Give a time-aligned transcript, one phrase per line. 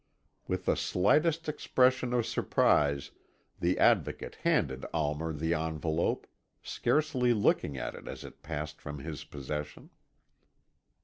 [0.47, 3.11] With the slightest expression of surprise
[3.59, 6.25] the Advocate handed Almer the envelope,
[6.63, 9.91] scarcely looking at it as it passed from his possession.